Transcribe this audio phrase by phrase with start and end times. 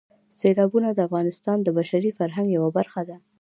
[0.39, 3.17] سیلابونه د افغانستان د بشري فرهنګ یوه برخه ده.